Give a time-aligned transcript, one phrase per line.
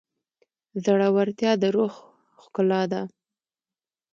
[0.83, 1.93] زړورتیا د روح
[2.41, 3.01] ښکلا ده.